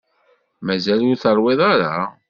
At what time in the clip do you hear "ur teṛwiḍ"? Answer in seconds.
1.11-1.59